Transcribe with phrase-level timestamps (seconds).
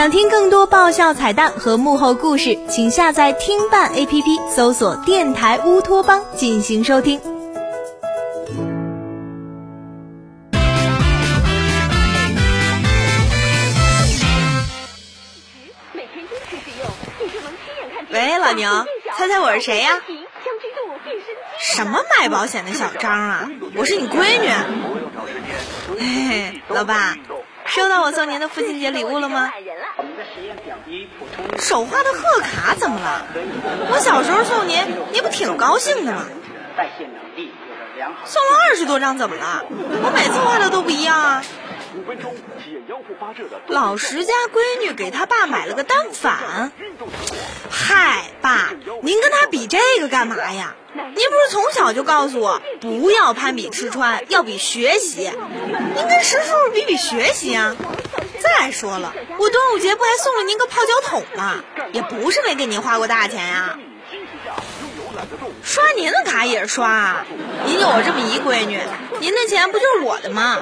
[0.00, 7.20] 想听更多爆笑彩蛋和幕后故事，请下载听伴 APP，搜索“电台乌托邦”进行收听。
[18.10, 18.86] 喂，老牛，
[19.18, 20.00] 猜猜我是谁呀？
[21.58, 23.50] 什么卖保险的小张啊？
[23.76, 24.48] 我是你闺女。
[25.98, 27.14] 嘿嘿，老爸，
[27.66, 29.52] 收到我送您的父亲节礼物了吗？
[31.58, 33.26] 手画的贺卡怎么了？
[33.92, 34.78] 我小时候送您，
[35.12, 36.26] 您不挺高兴的吗？
[38.24, 39.64] 送了二十多张，怎么了？
[39.68, 41.44] 我每次画的都不一样啊。
[43.66, 46.72] 老石家闺女给他爸买了个单反。
[47.70, 48.70] 嗨，爸，
[49.02, 50.76] 您跟他比这个干嘛呀？
[50.94, 55.30] 您不是从小就告诉我不要攀比吃穿，要比学习？
[55.94, 57.76] 您跟石叔叔比比学习啊！
[58.58, 61.62] 再说了，我端午节不还送了您个泡脚桶吗？
[61.92, 63.78] 也不是没给您花过大钱呀。
[65.62, 67.24] 刷您的卡也是刷！
[67.66, 68.78] 您有我这么一闺女，
[69.20, 70.60] 您的钱不就是我的吗？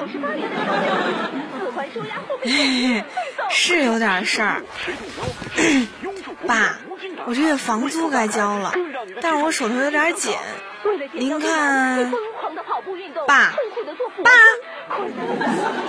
[3.49, 4.61] 是有点事儿，
[6.45, 6.77] 爸，
[7.25, 8.73] 我这月房租该交了，
[9.21, 10.35] 但是我手头有点紧，
[11.13, 12.11] 您看，
[13.27, 13.53] 爸，
[14.23, 14.31] 爸，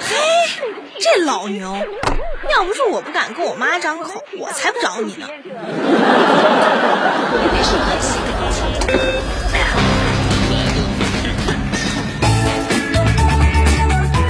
[0.01, 0.17] 嘿，
[1.01, 1.77] 这老牛，
[2.51, 5.27] 要不是我不敢跟我妈张口，我才不找你呢。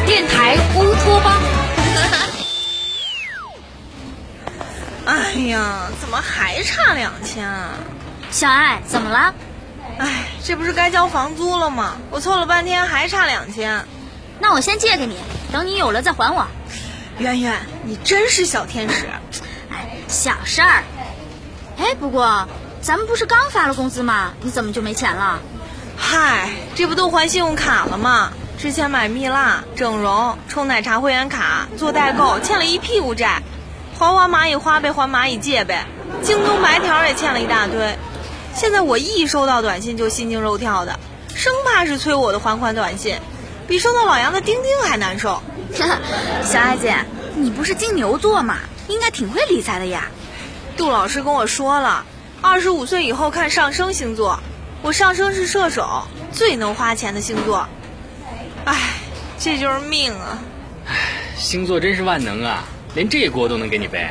[0.07, 1.43] 电台乌托邦。
[5.07, 7.71] 哎呀，怎么还差两千啊？
[8.31, 9.35] 小爱，怎么了？
[9.99, 11.97] 哎，这不是该交房租了吗？
[12.11, 13.85] 我凑了半天还差两千。
[14.41, 15.17] 那我先借给你，
[15.53, 16.47] 等你有了再还我。
[17.19, 19.07] 圆圆，你真是小天使。
[19.71, 20.83] 哎，小事儿。
[21.79, 22.49] 哎，不过
[22.81, 24.33] 咱们不是刚发了工资吗？
[24.41, 25.39] 你怎么就没钱了？
[25.97, 28.33] 嗨，这不都还信用卡了吗？
[28.59, 33.43] 之前买蜜蜡、整容、充奶茶会员卡、做代购，欠了一屁股债。
[33.99, 35.85] 还还蚂蚁花呗，还蚂蚁借呗，
[36.23, 37.99] 京东白条也欠了一大堆。
[38.55, 40.99] 现在我一收到短信就心惊肉跳的，
[41.35, 43.19] 生怕是催我的还款短信，
[43.71, 45.41] 比收到老杨的钉钉还难受。
[46.43, 46.97] 小爱姐，
[47.37, 48.57] 你不是金牛座吗？
[48.89, 50.09] 应该挺会理财的呀。
[50.77, 52.05] 杜老师跟我说了，
[52.43, 54.41] 二十五岁以后看上升星座，
[54.83, 57.69] 我上升是射手，最能花钱的星座。
[58.65, 58.77] 唉，
[59.39, 60.43] 这就是命啊！
[60.89, 60.97] 唉，
[61.39, 62.65] 星座真是万能啊。
[62.97, 64.11] 连这锅都能给你背，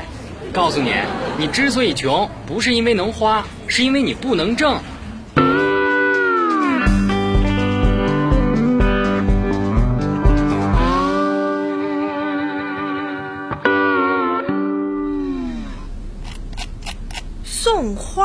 [0.53, 0.93] 告诉你，
[1.37, 4.81] 你之所以穷，不是因为能花，是因为你不能挣。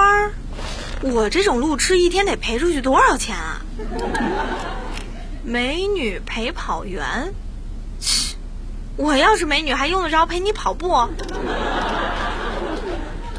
[0.04, 0.32] 花儿，
[1.00, 3.62] 我这种路痴一天得赔出去多少钱啊？
[5.42, 7.32] 美女陪跑员。
[8.96, 11.08] 我要是美女，还用得着陪你跑步？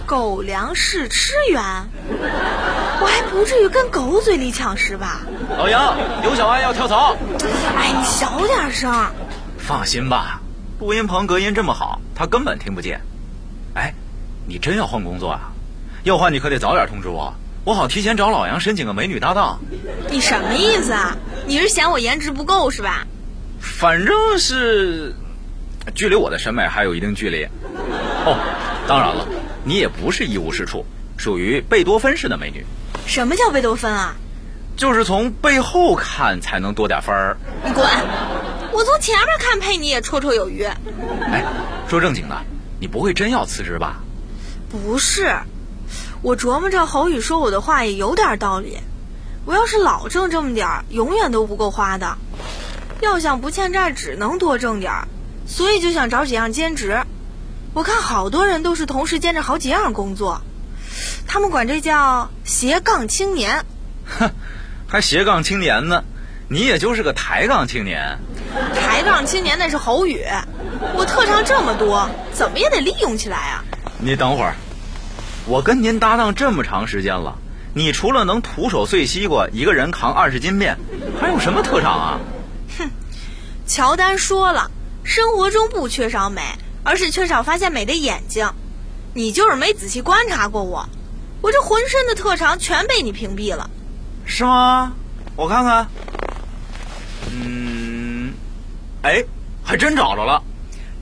[0.07, 1.61] 狗粮试吃员，
[2.99, 5.21] 我还不至于跟狗嘴里抢食吧？
[5.55, 7.15] 老杨，刘小安要跳槽。
[7.77, 8.91] 哎，你小点声。
[9.59, 10.41] 放心吧，
[10.79, 13.01] 录音棚隔音这么好，他根本听不见。
[13.75, 13.93] 哎，
[14.47, 15.51] 你真要换工作啊？
[16.05, 17.33] 要换你可得早点通知我，
[17.63, 19.59] 我好提前找老杨申请个美女搭档。
[20.11, 21.17] 你什么意思啊？
[21.47, 23.07] 你是嫌我颜值不够是吧？
[23.59, 25.15] 反正是。
[25.95, 27.45] 距离我的审美还有一定距离，
[28.23, 28.37] 哦，
[28.87, 29.27] 当然了，
[29.63, 30.85] 你也不是一无是处，
[31.17, 32.63] 属于贝多芬式的美女。
[33.07, 34.15] 什么叫贝多芬啊？
[34.77, 37.37] 就是从背后看才能多点分儿。
[37.63, 37.83] 你滚！
[38.71, 40.63] 我从前面看配你也绰绰有余。
[40.63, 41.43] 哎，
[41.87, 42.37] 说正经的，
[42.79, 44.03] 你不会真要辞职吧？
[44.69, 45.35] 不是，
[46.21, 48.79] 我琢磨着侯宇说我的话也有点道理。
[49.45, 52.17] 我要是老挣这么点儿，永远都不够花的。
[53.01, 55.07] 要想不欠债，只能多挣点儿。
[55.47, 57.03] 所以就想找几样兼职，
[57.73, 60.41] 我看好多人都是同时兼着好几样工作，
[61.27, 63.63] 他们管这叫斜杠青年。
[64.05, 64.31] 哼，
[64.87, 66.03] 还斜杠青年呢？
[66.47, 68.17] 你也就是个抬杠青年。
[68.75, 70.23] 抬杠青年那是侯宇，
[70.95, 73.63] 我特长这么多，怎么也得利用起来啊！
[73.99, 74.55] 你等会儿，
[75.47, 77.37] 我跟您搭档这么长时间了，
[77.73, 80.77] 你除了能徒手碎西瓜，一个人扛二十斤面，
[81.21, 82.19] 还有什么特长啊？
[82.79, 82.89] 哼，
[83.67, 84.71] 乔丹说了。
[85.03, 86.41] 生活中不缺少美，
[86.83, 88.49] 而是缺少发现美的眼睛。
[89.13, 90.89] 你就是没仔细观察过我，
[91.41, 93.69] 我这浑身的特长全被你屏蔽了，
[94.25, 94.93] 是吗？
[95.35, 95.87] 我看看，
[97.31, 98.33] 嗯，
[99.03, 99.23] 哎，
[99.63, 100.41] 还真找着了，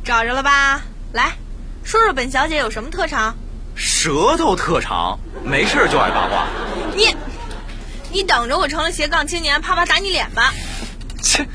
[0.03, 0.81] 找着了吧？
[1.13, 1.37] 来，
[1.85, 3.37] 说说本小姐有什么特长？
[3.75, 6.47] 舌头特长，没事就爱八卦。
[6.95, 7.15] 你，
[8.11, 10.53] 你等着我成了斜杠青年，啪啪打你脸吧！
[11.21, 11.47] 切，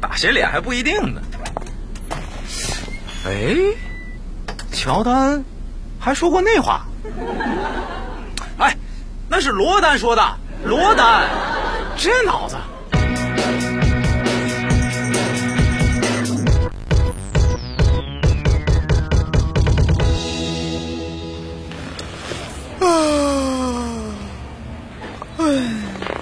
[0.00, 1.20] 打谁脸还不一定呢。
[3.24, 3.56] 哎，
[4.72, 5.44] 乔丹
[5.98, 6.86] 还说过那话。
[8.58, 8.76] 哎，
[9.28, 10.36] 那是罗丹说的。
[10.64, 11.28] 罗丹，
[11.96, 12.56] 这脑子。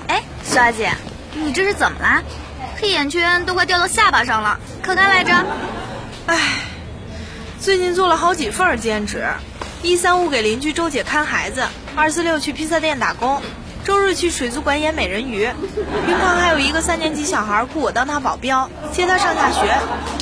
[0.08, 0.92] 哎，小艾姐，
[1.34, 2.22] 你这是怎么啦？
[2.80, 5.32] 黑眼圈都快掉到下巴上了，可干来着？
[6.26, 6.38] 哎，
[7.60, 9.26] 最近做了好几份兼职，
[9.82, 13.42] 一三五给邻居周姐看孩子，二四六去披萨店打工，
[13.84, 15.48] 周日去水族馆演美人鱼。
[16.06, 19.76] 平常还有一个三年级小孩雇我当他保镖，接他上下学，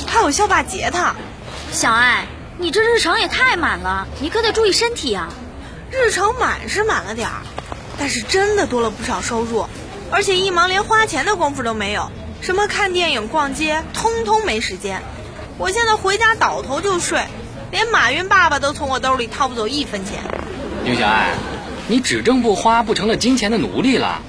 [0.07, 1.15] 还有校霸截他。
[1.71, 2.25] 小艾，
[2.57, 5.29] 你这日程也太满了，你可得注意身体呀。
[5.91, 7.41] 日程满是满了点儿，
[7.97, 9.65] 但是真的多了不少收入，
[10.11, 15.01] 而且一忙连花钱的功夫都没有，什么看电影、逛街，通通没时间。
[15.57, 17.21] 我现在回家倒头就睡，
[17.71, 20.23] 连马云爸爸都从我兜里掏不走一分钱。
[20.83, 21.33] 牛小爱，
[21.87, 24.21] 你只挣不花，不成了金钱的奴隶了？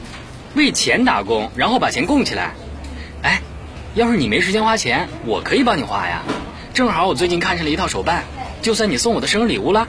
[0.55, 2.55] 为钱打工，然后把钱供起来。
[3.23, 3.43] 哎，
[3.95, 6.23] 要是你没时间花钱，我可以帮你花呀。
[6.73, 8.25] 正好我最近看上了一套手办，
[8.63, 9.87] 就算你送我的生日礼物了。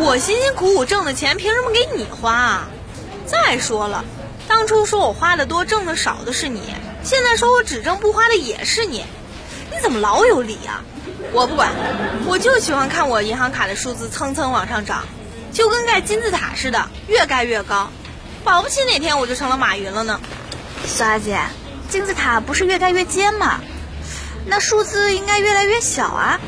[0.00, 2.68] 我辛辛苦苦挣的钱，凭什么给你花啊？
[3.26, 4.04] 再说了，
[4.46, 6.62] 当初说我花的多，挣的少的是你，
[7.02, 9.04] 现在说我只挣不花的也是你，
[9.70, 10.82] 你怎么老有理啊？
[11.32, 11.70] 我不管，
[12.26, 15.04] 我就喜欢看我银行卡的数字蹭蹭往上涨，
[15.52, 17.90] 就跟盖金字塔似的，越盖越高，
[18.44, 20.20] 保不齐哪天我就成了马云了呢。
[20.86, 21.40] 小阿姐，
[21.90, 23.60] 金字塔不是越盖越尖吗？
[24.46, 26.40] 那数字应该越来越小啊。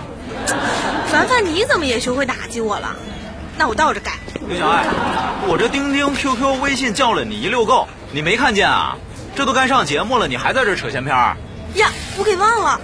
[1.10, 2.96] 凡凡，你怎么也学会打击我了？
[3.60, 4.12] 那我倒着改。
[4.48, 4.86] 刘小爱，
[5.46, 8.96] 我这钉钉、QQ、微信叫了你一溜够，你没看见啊？
[9.36, 11.36] 这都该上节目了，你还在这扯闲篇儿？
[11.74, 12.80] 呀，我给忘了。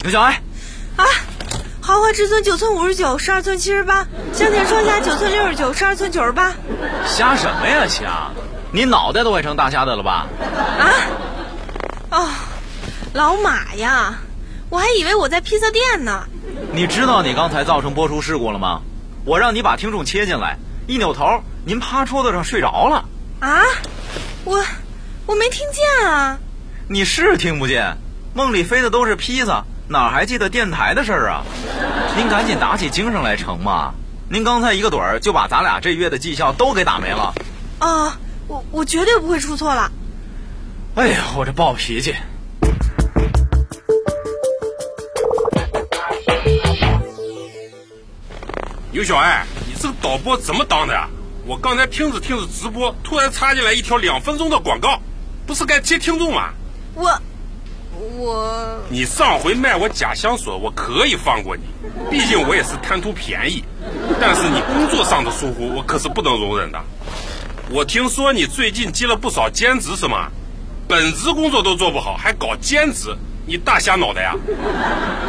[0.00, 0.40] 刘小爱，啊，
[1.94, 6.52] 豪华至尊九寸五十九，十二寸七十八，香甜双虾九寸六十九，十二寸九十八。
[7.06, 8.32] 瞎什么呀瞎？
[8.72, 10.26] 你脑袋都快成大虾的了吧？
[10.80, 10.90] 啊？
[12.10, 12.28] 哦，
[13.12, 14.18] 老马呀，
[14.70, 16.26] 我还以为我在披萨店呢。
[16.72, 18.80] 你知道你刚才造成播出事故了吗？
[19.24, 20.58] 我让你把听众切进来，
[20.88, 23.04] 一扭头，您趴桌子上睡着了。
[23.38, 23.62] 啊？
[24.42, 24.64] 我
[25.26, 26.40] 我没听见啊。
[26.88, 27.98] 你是听不见，
[28.34, 31.44] 梦里飞的都是披萨，哪还记得电台的事儿啊？
[32.16, 33.92] 您赶紧打起精神来成吗！
[34.30, 37.34] 您刚才一个盹儿就把咱俩这月的绩效都给打没了。
[37.78, 39.92] 啊，我我绝对不会出错了。
[40.94, 42.14] 哎呀，我这暴脾气。
[48.90, 51.08] 牛小爱，你这个导播怎么当的呀？
[51.44, 54.98] 我刚才听着听着直播，突然插进来一条两分钟的广告，
[55.46, 56.50] 不是该接听众吗？
[56.94, 57.20] 我
[58.18, 61.62] 我你上回卖我假香水，我可以放过你，
[62.10, 63.64] 毕竟我也是贪图便宜。
[64.20, 66.80] 但是你工作上的疏忽，我可是不能容忍的。
[67.70, 70.28] 我听说你最近接了不少兼职，是吗？
[70.86, 74.34] 本职工作都做不好，还搞兼职，你大瞎脑袋呀？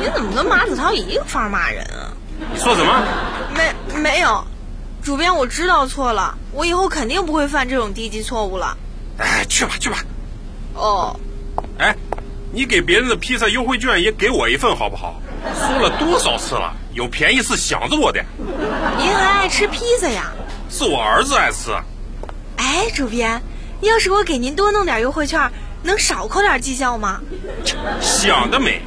[0.02, 2.12] 你怎么跟马子涛一个法骂人啊？
[2.54, 3.04] 你说什么？
[3.56, 4.44] 没没有，
[5.02, 8.78] 主编，我知道错了，我以后肯定不会犯这种低级错误了。
[9.18, 10.04] 哎，去吧去吧。
[10.74, 11.18] 哦，
[11.78, 11.96] 哎，
[12.56, 15.22] 你给别人的披萨优惠券也给我一份好不好？
[15.54, 18.24] 说了多少次了，有便宜是想着我的。
[18.98, 20.32] 您还爱吃披萨呀？
[20.70, 21.72] 是我儿子爱吃。
[22.56, 23.42] 哎，主编，
[23.82, 25.52] 要是我给您多弄点优惠券，
[25.84, 27.20] 能少扣点绩效吗？
[28.00, 28.82] 想得美！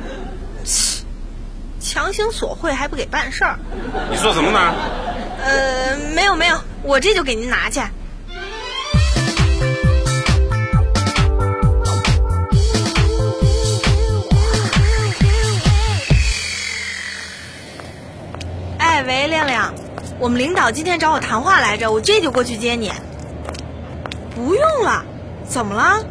[1.78, 3.58] 强行索贿还不给办事儿。
[4.10, 4.74] 你说什么呢？
[5.44, 7.82] 呃，没有没有，我这就给您拿去。
[19.38, 19.74] 亮亮，
[20.18, 22.90] 我们领导今天找我谈话来着，我这就过去接你。
[24.34, 25.04] 不用了，
[25.46, 26.04] 怎么了？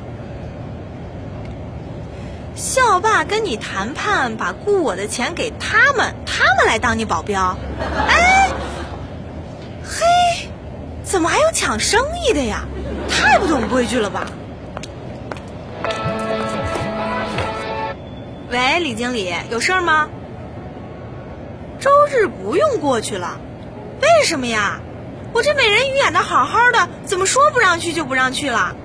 [2.55, 7.57] 校霸跟你谈判，把雇我的钱给他们，他们来当你保镖。
[8.07, 8.49] 哎，
[9.83, 10.47] 嘿，
[11.03, 12.63] 怎么还有抢生意的呀？
[13.09, 14.25] 太不懂规矩了吧！
[18.49, 20.07] 喂，李经理，有事儿吗？
[21.87, 23.37] 周日不用过去了，
[24.01, 24.81] 为什么呀？
[25.31, 28.75] 我这美人鱼演的好好的，怎么说不让去就不让去了？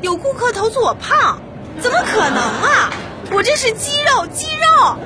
[0.00, 1.40] 有顾客投诉我胖，
[1.82, 2.90] 怎么可能啊？
[3.30, 4.96] 我这是肌肉，肌肉。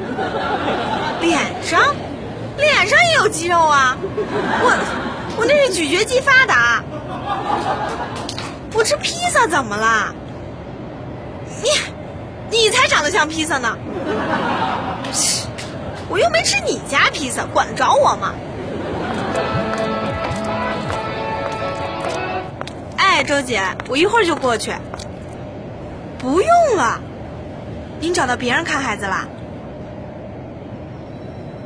[1.20, 1.92] 脸上，
[2.56, 3.96] 脸上也有肌肉啊！
[4.00, 6.84] 我，我那是咀嚼肌发达。
[8.74, 10.14] 我吃披萨怎么了？
[11.64, 11.68] 你，
[12.48, 13.76] 你才长得像披萨呢！
[16.08, 18.34] 我又没吃你家披萨，管得着我吗？
[22.96, 24.72] 哎，周姐，我一会儿就过去。
[26.18, 27.00] 不用了，
[28.00, 29.26] 您找到别人看孩子啦？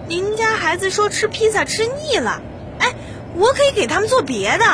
[0.09, 2.43] 您家孩子说吃披萨吃腻了，
[2.79, 2.93] 哎，
[3.35, 4.65] 我可以给他们做别的，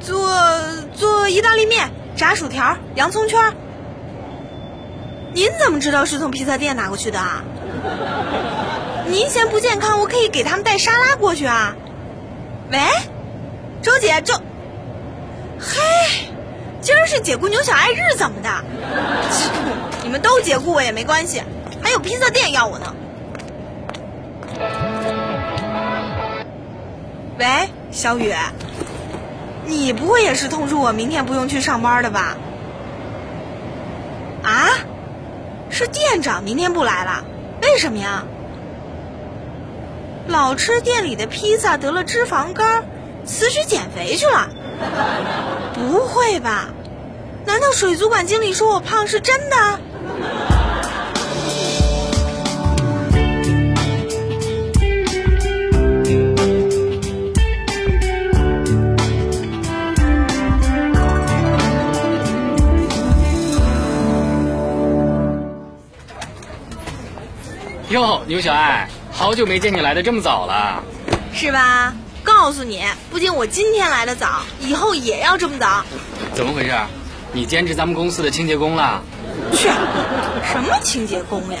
[0.00, 0.28] 做
[0.94, 3.54] 做意大利面、炸薯条、洋葱圈。
[5.36, 7.44] 您怎么知道是从披萨店拿过去的啊？
[9.06, 11.76] 您嫌不健康，我可以给他们带沙拉过去啊。
[12.72, 12.78] 喂，
[13.82, 14.32] 周姐，周，
[15.60, 16.30] 嘿，
[16.80, 18.48] 今儿是解雇牛小爱日，怎么的？
[20.02, 21.42] 你们都解雇我也没关系。
[21.82, 22.94] 还有披萨店要我呢。
[27.38, 28.32] 喂，小雨，
[29.66, 32.38] 你不会也是通知我明天不用去上班的吧？
[34.42, 34.70] 啊？
[35.76, 37.22] 是店长明天不来了？
[37.60, 38.24] 为什么呀？
[40.26, 42.86] 老吃店里的披萨得了脂肪肝，
[43.26, 44.48] 辞职减肥去了？
[45.74, 46.68] 不会吧？
[47.44, 49.78] 难道水族馆经理说我胖是真的？
[67.96, 70.84] 哟，牛小爱，好久没见你来的这么早了，
[71.32, 71.94] 是吧？
[72.22, 75.82] 告诉你，不仅我今天来的早，以后也要这么早。
[76.34, 76.74] 怎么回事？
[77.32, 79.00] 你兼职咱们公司的清洁工了？
[79.50, 79.70] 去，
[80.44, 81.58] 什么清洁工呀？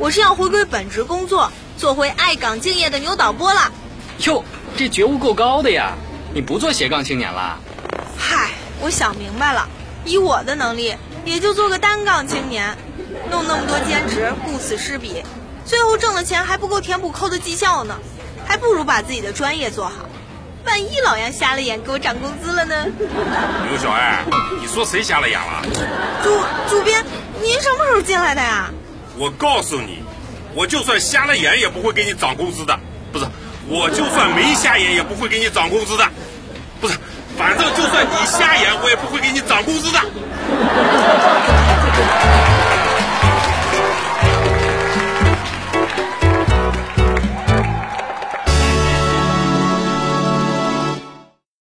[0.00, 3.70] 我是要回归本职工作，做回爱岗敬业的牛导播了。
[4.26, 4.42] 哟，
[4.76, 5.92] 这觉悟够高的呀！
[6.34, 7.56] 你不做斜杠青年了？
[8.18, 9.68] 嗨，我想明白了，
[10.04, 12.76] 以我的能力，也就做个单杠青年，
[13.30, 15.22] 弄那么多兼职，顾此失彼。
[15.68, 17.94] 最后挣的钱还不够填补扣的绩效呢，
[18.46, 19.92] 还不如把自己的专业做好。
[20.64, 22.86] 万一老杨瞎了眼给我涨工资了呢？
[23.68, 24.24] 刘小爱，
[24.58, 25.62] 你说谁瞎了眼了？
[26.22, 26.30] 主
[26.70, 27.04] 主编，
[27.42, 28.70] 您什么时候进来的呀？
[29.18, 30.02] 我告诉你，
[30.54, 32.80] 我就算瞎了眼也不会给你涨工资的。
[33.12, 33.26] 不是，
[33.68, 36.08] 我就算没瞎眼也不会给你涨工资的。
[36.80, 36.96] 不是，
[37.36, 40.00] 反正就算你瞎眼，我也不会给你涨工资的。